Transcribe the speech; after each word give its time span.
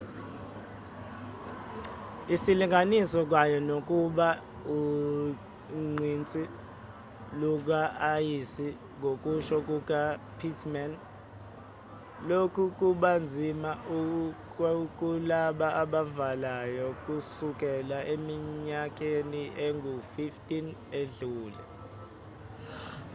isilinganiso 2.35 3.19
kanye 3.31 3.59
nokuba 3.69 4.27
ugqinsi 4.75 6.41
luka-ayisi 7.41 8.67
ngokusho 8.99 9.57
kuka 9.69 9.99
pittman 10.39 10.91
lokhu 12.29 12.63
kubanzima 12.79 13.71
kulaba 14.97 15.67
abavalayo 15.83 16.87
kusukela 17.03 17.97
eminyakeni 18.13 19.43
engu-15 19.65 20.65
edlule 21.01 21.63